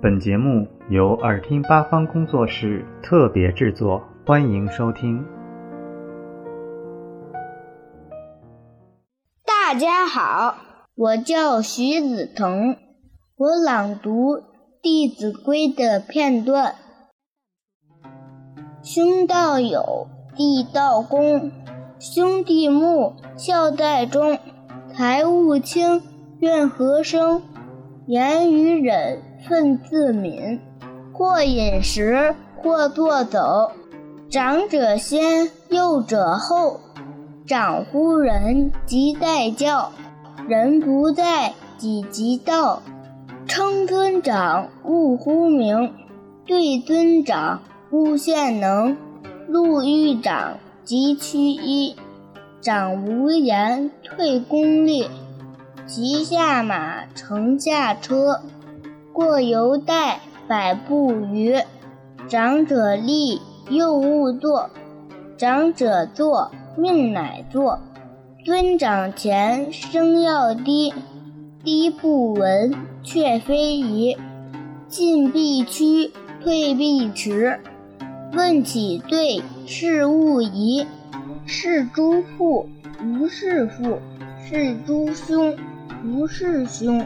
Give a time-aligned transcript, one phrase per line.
[0.00, 5.26] 本节目由耳听八方工作室特别制作，欢迎收听。
[9.44, 10.54] 大家好，
[10.94, 12.76] 我叫徐子腾，
[13.36, 14.36] 我朗读
[14.80, 16.76] 《弟子规》的片段：
[18.84, 20.06] 兄道友，
[20.36, 21.50] 弟道恭，
[21.98, 24.38] 兄弟睦，孝在中。
[24.94, 26.02] 财物轻，
[26.38, 27.42] 怨和生；
[28.06, 30.58] 言语忍，忿自泯。
[31.12, 33.72] 或饮食，或坐走，
[34.30, 36.80] 长者先，幼者后。
[37.44, 39.88] 长呼人，即待叫；
[40.46, 42.82] 人不在，己即到。
[43.48, 45.90] 称尊长，勿呼名；
[46.46, 48.96] 对尊长，勿献能。
[49.48, 51.96] 路遇长，即趋揖。
[52.60, 55.08] 长无言，退恭立。
[55.86, 58.40] 骑下马，乘下车。
[59.18, 61.56] 过犹待，百步余。
[62.28, 64.70] 长者立，幼勿坐。
[65.36, 67.80] 长者坐，命乃坐。
[68.44, 70.94] 尊长前，声要低。
[71.64, 74.16] 低不闻，却非宜。
[74.86, 77.58] 进必趋，退必迟。
[78.34, 80.86] 问起对，事勿疑。
[81.44, 82.68] 是诸父，
[83.02, 83.98] 无是父；
[84.48, 85.56] 是诸兄，
[86.04, 87.04] 无是兄。